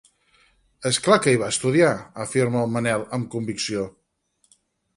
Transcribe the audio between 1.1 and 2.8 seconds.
que hi va estudiar —afirma el